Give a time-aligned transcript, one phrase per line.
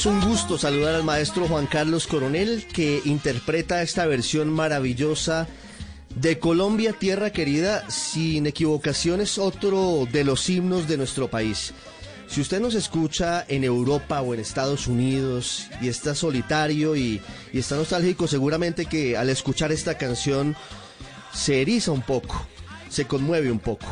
[0.00, 5.46] Es un gusto saludar al maestro Juan Carlos Coronel que interpreta esta versión maravillosa
[6.14, 11.74] de Colombia, Tierra Querida, sin equivocaciones, otro de los himnos de nuestro país.
[12.28, 17.20] Si usted nos escucha en Europa o en Estados Unidos y está solitario y,
[17.52, 20.56] y está nostálgico, seguramente que al escuchar esta canción
[21.34, 22.46] se eriza un poco,
[22.88, 23.86] se conmueve un poco.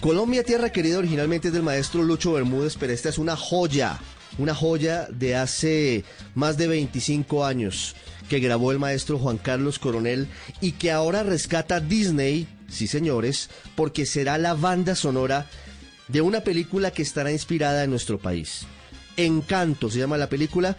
[0.00, 4.00] Colombia, Tierra Querida originalmente es del maestro Lucho Bermúdez, pero esta es una joya
[4.38, 6.04] una joya de hace
[6.34, 7.94] más de 25 años
[8.28, 10.28] que grabó el maestro Juan Carlos Coronel
[10.60, 15.46] y que ahora rescata Disney, sí señores, porque será la banda sonora
[16.08, 18.66] de una película que estará inspirada en nuestro país.
[19.16, 20.76] Encanto se llama la película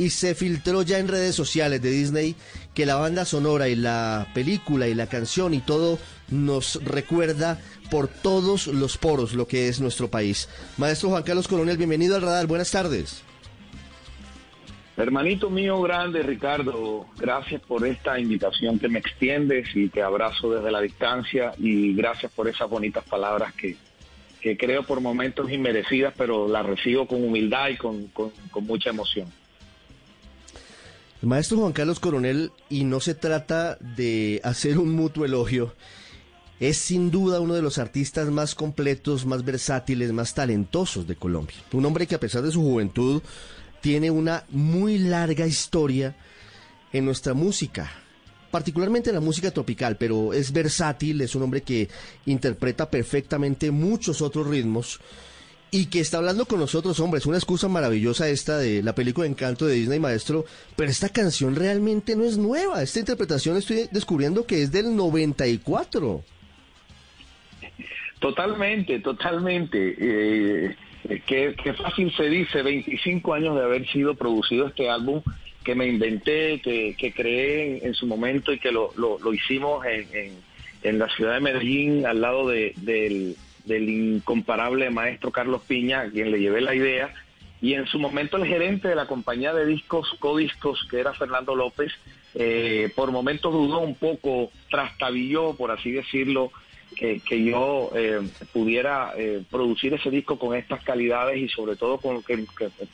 [0.00, 2.34] y se filtró ya en redes sociales de Disney
[2.72, 5.98] que la banda sonora y la película y la canción y todo
[6.30, 10.48] nos recuerda por todos los poros lo que es nuestro país.
[10.78, 13.22] Maestro Juan Carlos Coronel, bienvenido al radar, buenas tardes.
[14.96, 20.70] Hermanito mío grande, Ricardo, gracias por esta invitación que me extiendes y te abrazo desde
[20.70, 23.76] la distancia y gracias por esas bonitas palabras que,
[24.40, 28.88] que creo por momentos inmerecidas, pero las recibo con humildad y con, con, con mucha
[28.88, 29.30] emoción.
[31.22, 35.74] Maestro Juan Carlos Coronel, y no se trata de hacer un mutuo elogio,
[36.60, 41.56] es sin duda uno de los artistas más completos, más versátiles, más talentosos de Colombia.
[41.72, 43.22] Un hombre que a pesar de su juventud
[43.82, 46.16] tiene una muy larga historia
[46.92, 47.90] en nuestra música,
[48.50, 51.88] particularmente en la música tropical, pero es versátil, es un hombre que
[52.24, 55.00] interpreta perfectamente muchos otros ritmos
[55.70, 59.24] y que está hablando con nosotros, hombre, es una excusa maravillosa esta de la película
[59.24, 60.44] de Encanto de Disney, maestro,
[60.76, 66.24] pero esta canción realmente no es nueva, esta interpretación estoy descubriendo que es del 94.
[68.18, 69.96] Totalmente, totalmente.
[69.98, 70.76] Eh,
[71.26, 75.22] qué, fácil se dice, 25 años de haber sido producido este álbum
[75.64, 78.92] que me inventé, que, que creé en, su momento y que lo,
[79.32, 86.00] hicimos en, la ciudad de Medellín, al lado de, del, del incomparable maestro Carlos Piña,
[86.00, 87.12] a quien le llevé la idea.
[87.62, 91.54] Y en su momento el gerente de la compañía de discos Codiscos, que era Fernando
[91.54, 91.92] López,
[92.34, 96.52] eh, por momentos dudó un poco, trastabilló, por así decirlo,
[96.96, 98.20] que, yo eh,
[98.52, 102.44] pudiera eh, producir ese disco con estas calidades y sobre todo con que,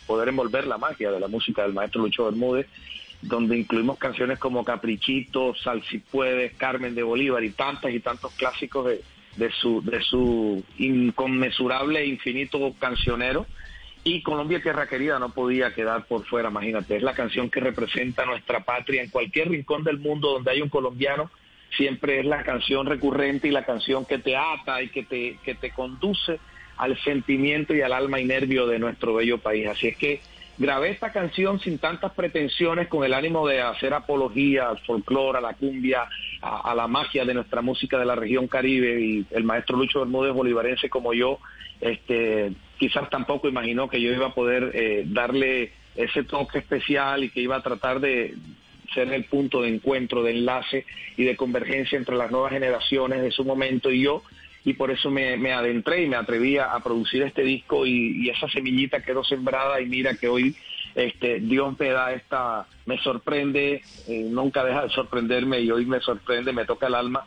[0.06, 2.66] poder envolver la magia de la música del maestro Lucho Bermúdez,
[3.22, 8.32] donde incluimos canciones como Caprichito, Sal si puedes, Carmen de Bolívar y tantas y tantos
[8.34, 9.00] clásicos de,
[9.36, 13.46] de su de su inconmensurable e infinito cancionero.
[14.04, 18.24] Y Colombia Tierra Querida no podía quedar por fuera, imagínate, es la canción que representa
[18.24, 21.28] nuestra patria en cualquier rincón del mundo donde hay un colombiano
[21.76, 25.54] siempre es la canción recurrente y la canción que te ata y que te, que
[25.54, 26.38] te conduce
[26.76, 29.66] al sentimiento y al alma y nervio de nuestro bello país.
[29.66, 30.20] Así es que
[30.58, 35.40] grabé esta canción sin tantas pretensiones, con el ánimo de hacer apología al folclore, a
[35.40, 36.08] la cumbia,
[36.40, 39.00] a, la magia de nuestra música de la región Caribe.
[39.00, 41.38] Y el maestro Lucho Bermúdez, bolivarense como yo,
[41.80, 47.30] este, quizás tampoco imaginó que yo iba a poder eh, darle ese toque especial y
[47.30, 48.34] que iba a tratar de,
[48.92, 50.86] ser el punto de encuentro, de enlace
[51.16, 54.22] y de convergencia entre las nuevas generaciones de su momento y yo,
[54.66, 59.00] y por eso me, adentré y me atreví a, producir este disco y, esa semillita
[59.00, 60.56] quedó sembrada y mira que hoy
[60.96, 66.00] este, Dios me da esta, me sorprende, eh, nunca deja de sorprenderme y hoy me
[66.00, 67.24] sorprende, me toca el alma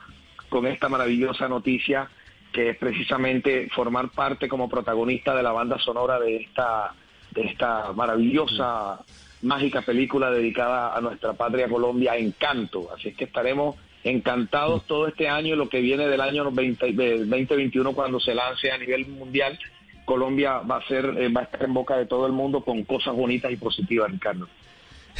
[0.49, 2.09] con esta maravillosa noticia
[2.51, 6.93] que es precisamente formar parte como protagonista de la banda sonora de esta,
[7.31, 8.99] de esta maravillosa
[9.43, 12.89] mágica película dedicada a nuestra patria Colombia, Encanto.
[12.93, 18.19] Así es que estaremos encantados todo este año, lo que viene del año 2021 cuando
[18.19, 19.59] se lance a nivel mundial.
[20.05, 22.83] Colombia va a ser, eh, va a estar en boca de todo el mundo con
[22.83, 24.47] cosas bonitas y positivas, Ricardo.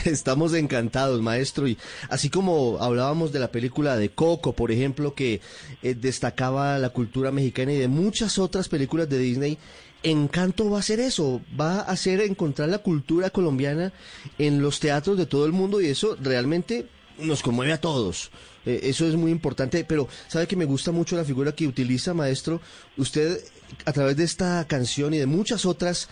[0.05, 1.67] Estamos encantados, maestro.
[1.67, 1.77] Y
[2.09, 5.41] así como hablábamos de la película de Coco, por ejemplo, que
[5.83, 9.57] eh, destacaba la cultura mexicana y de muchas otras películas de Disney,
[10.01, 13.91] Encanto va a ser eso, va a hacer encontrar la cultura colombiana
[14.37, 16.87] en los teatros de todo el mundo y eso realmente
[17.21, 18.31] nos conmueve a todos.
[18.65, 22.13] Eh, eso es muy importante, pero sabe que me gusta mucho la figura que utiliza,
[22.13, 22.61] maestro.
[22.97, 23.39] Usted,
[23.85, 26.09] a través de esta canción y de muchas otras,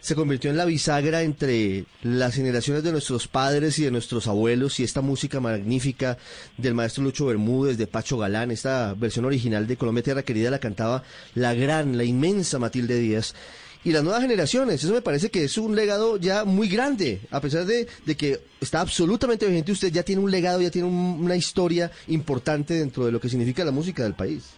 [0.00, 4.80] se convirtió en la bisagra entre las generaciones de nuestros padres y de nuestros abuelos
[4.80, 6.16] y esta música magnífica
[6.56, 10.58] del maestro Lucho Bermúdez, de Pacho Galán, esta versión original de Colombia Tierra Querida la
[10.58, 11.02] cantaba
[11.34, 13.34] la gran, la inmensa Matilde Díaz.
[13.82, 17.40] Y las nuevas generaciones, eso me parece que es un legado ya muy grande, a
[17.40, 17.86] pesar de,
[18.16, 23.06] que está absolutamente vigente, usted ya tiene un legado, ya tiene una historia importante dentro
[23.06, 24.56] de lo que significa la música del país.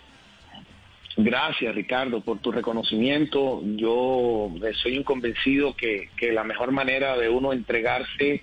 [1.16, 3.62] Gracias, Ricardo, por tu reconocimiento.
[3.76, 4.50] Yo
[4.82, 8.42] soy un convencido que, que la mejor manera de uno entregarse,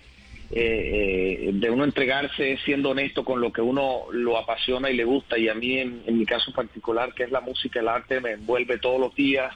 [0.52, 4.96] eh, eh, de uno entregarse es siendo honesto con lo que uno lo apasiona y
[4.96, 5.38] le gusta.
[5.38, 8.78] Y a mí, en, mi caso particular, que es la música, el arte, me envuelve
[8.78, 9.54] todos los días.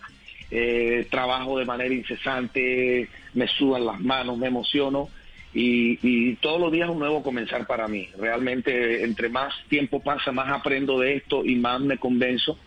[0.55, 5.09] Eh, trabajo de manera incesante, me sudan las manos, me emociono.
[5.51, 8.07] Y, todos los días es un nuevo comenzar para mí.
[8.19, 12.59] Realmente, entre más tiempo pasa, más aprendo de esto y más me convenzo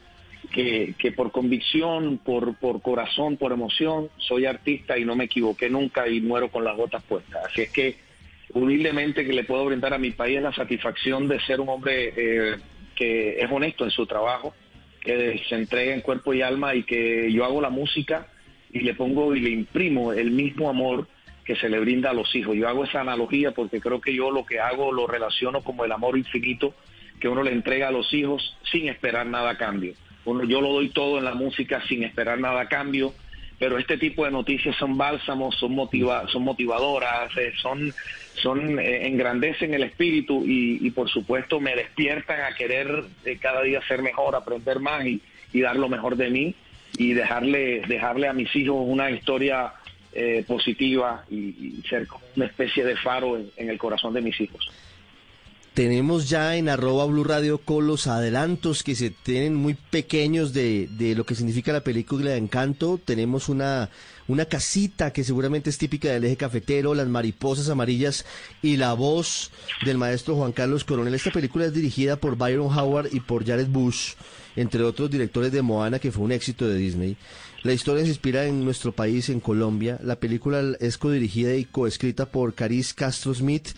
[0.50, 6.08] que, por convicción, por, por corazón, por emoción, soy artista y no me equivoqué nunca
[6.08, 7.44] y muero con las botas puestas.
[7.44, 7.96] Así es que
[8.52, 12.56] humildemente que le puedo brindar a mi país la satisfacción de ser un hombre eh,
[12.96, 14.54] que es honesto en su trabajo,
[15.06, 18.26] que se entrega en cuerpo y alma y que yo hago la música
[18.70, 21.08] y le pongo y le imprimo el mismo amor
[21.44, 22.54] que se le brinda a los hijos.
[22.56, 25.92] Yo hago esa analogía porque creo que yo lo que hago lo relaciono como el
[25.92, 26.74] amor infinito
[27.20, 29.94] que uno le entrega a los hijos sin esperar nada a cambio
[30.48, 33.14] yo lo doy todo en la música sin esperar nada a cambio,
[33.58, 37.92] pero este tipo de noticias son bálsamos, son, motiva son motivadoras, eh, son,
[38.34, 43.80] son eh, engrandecen el espíritu y, por supuesto me despiertan a querer eh, cada día
[43.86, 45.20] ser mejor, aprender más y,
[45.54, 46.54] dar lo mejor de mí
[46.98, 49.72] y dejarle, dejarle a mis hijos una historia
[50.46, 54.70] positiva y, ser como una especie de faro en el corazón de mis hijos.
[55.76, 60.88] Tenemos ya en arroba Blue Radio con los adelantos que se tienen muy pequeños de,
[60.90, 62.98] de, lo que significa la película de Encanto.
[63.04, 63.90] Tenemos una,
[64.26, 68.24] una casita que seguramente es típica del eje cafetero, las mariposas amarillas
[68.62, 69.50] y la voz
[69.84, 71.12] del maestro Juan Carlos Coronel.
[71.12, 74.14] Esta película es dirigida por Byron Howard y por Jared Bush,
[74.56, 77.18] entre otros directores de Moana, que fue un éxito de Disney.
[77.64, 79.98] La historia se inspira en nuestro país, en Colombia.
[80.02, 83.68] La película es codirigida y coescrita por Caris Castro Smith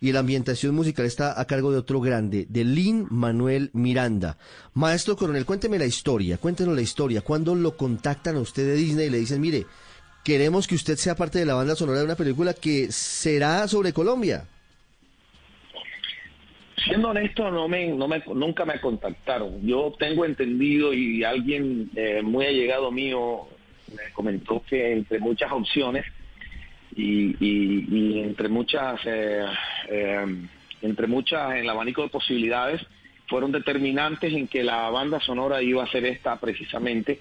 [0.00, 4.36] y la ambientación musical está a cargo de otro grande, de Lin Manuel Miranda.
[4.74, 7.22] Maestro Coronel, cuénteme la historia, cuéntenos la historia.
[7.22, 9.66] ¿Cuándo lo contactan a usted de Disney y le dicen, mire,
[10.24, 13.92] queremos que usted sea parte de la banda sonora de una película que será sobre
[13.92, 14.46] Colombia?
[16.84, 19.66] Siendo honesto, no me, no me, nunca me contactaron.
[19.66, 23.48] Yo tengo entendido y alguien eh, muy allegado mío
[23.88, 26.04] me comentó que entre muchas opciones
[26.96, 29.44] y, entre muchas eh,
[29.88, 30.26] eh,
[30.82, 32.80] entre muchas en el abanico de posibilidades
[33.28, 37.20] fueron determinantes en que la banda sonora iba a ser esta precisamente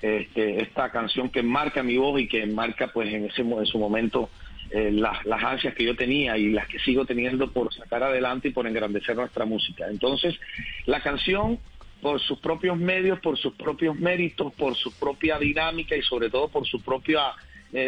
[0.00, 3.78] este, esta canción que marca mi voz y que marca pues en ese en su
[3.78, 4.30] momento
[4.70, 8.48] eh, las, las ansias que yo tenía y las que sigo teniendo por sacar adelante
[8.48, 9.86] y por engrandecer nuestra música.
[9.88, 10.38] Entonces
[10.84, 11.58] la canción
[12.02, 16.48] por sus propios medios, por sus propios méritos, por su propia dinámica y sobre todo
[16.48, 17.32] por su propia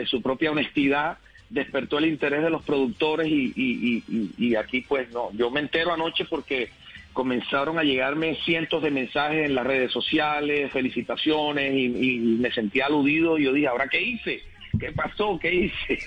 [0.07, 1.17] su propia honestidad,
[1.51, 6.71] despertó el interés de los productores y, aquí pues no, yo me entero anoche porque
[7.13, 13.39] comenzaron a llegarme cientos de mensajes en las redes sociales, felicitaciones y, me sentí aludido
[13.39, 14.43] y yo dije, ¿ahora qué hice?
[14.79, 15.39] ¿Qué pasó?
[15.41, 15.99] ¿Qué hice?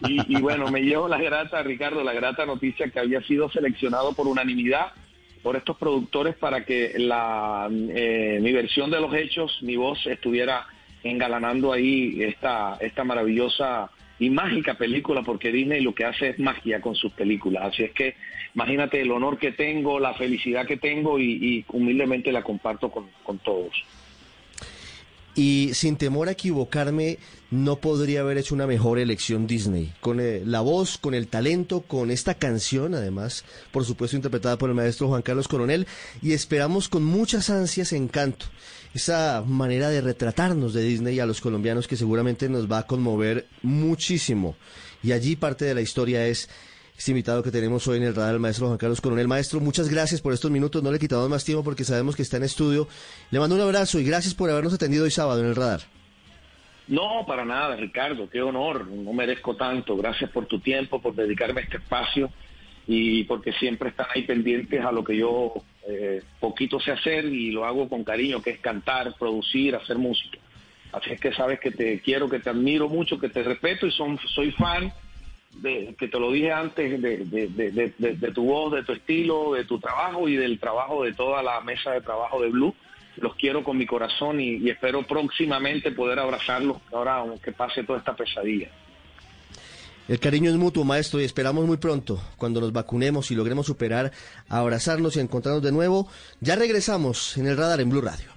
[0.08, 4.26] y, bueno, me llevo la grata, Ricardo, la grata noticia que había sido seleccionado por
[4.26, 4.92] unanimidad
[5.42, 10.66] por estos productores para que la, eh, mi versión de los hechos, mi voz estuviera
[11.04, 16.80] engalanando ahí esta, esta maravillosa y mágica película porque Disney lo que hace es magia
[16.80, 17.72] con sus películas.
[17.72, 18.14] Así es que
[18.54, 23.38] imagínate el honor que tengo, la felicidad que tengo y, humildemente la comparto con, con
[23.38, 23.84] todos.
[25.38, 27.20] Y sin temor a equivocarme,
[27.52, 29.94] no podría haber hecho una mejor elección Disney.
[30.00, 34.68] Con eh, la voz, con el talento, con esta canción, además, por supuesto, interpretada por
[34.68, 35.86] el maestro Juan Carlos Coronel.
[36.22, 38.46] Y esperamos con muchas ansias Encanto.
[38.94, 43.46] Esa manera de retratarnos de Disney a los colombianos que seguramente nos va a conmover
[43.62, 44.56] muchísimo.
[45.04, 46.48] Y allí parte de la historia es
[46.98, 49.28] este invitado que tenemos hoy en el radar, el maestro Juan Carlos Coronel.
[49.28, 50.82] Maestro, muchas gracias por estos minutos.
[50.82, 52.88] No le quitamos más tiempo porque sabemos que está en estudio.
[53.30, 55.82] Le mando un abrazo y gracias por habernos atendido hoy sábado en el radar.
[56.88, 58.28] No, para nada, Ricardo.
[58.28, 58.88] Qué honor.
[58.88, 59.96] No merezco tanto.
[59.96, 62.30] Gracias por tu tiempo, por dedicarme a este espacio
[62.88, 65.52] y porque siempre están ahí pendientes a lo que yo
[65.86, 70.38] eh, poquito sé hacer y lo hago con cariño, que es cantar, producir, hacer música.
[70.90, 73.92] Así es que sabes que te quiero, que te admiro mucho, que te respeto y
[73.92, 74.92] son, soy fan
[75.54, 79.78] de, que te lo dije antes, de, de, tu voz, de tu estilo, de tu
[79.78, 82.74] trabajo y del trabajo de toda la mesa de trabajo de Blue.
[83.16, 88.14] Los quiero con mi corazón y, espero próximamente poder abrazarlos ahora aunque pase toda esta
[88.14, 88.68] pesadilla.
[90.06, 94.10] El cariño es mutuo, maestro, y esperamos muy pronto, cuando nos vacunemos y logremos superar,
[94.48, 96.08] abrazarnos y encontrarnos de nuevo.
[96.40, 98.30] Ya regresamos en el radar en Blue Radio.